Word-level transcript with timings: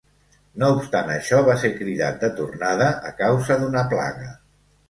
No 0.61 0.69
obstant 0.77 1.11
això, 1.15 1.41
va 1.49 1.57
ser 1.65 1.71
cridat 1.75 2.19
de 2.25 2.31
tornada 2.39 2.89
a 3.11 3.15
causa 3.23 3.59
d'una 3.63 3.89
plaga. 3.93 4.35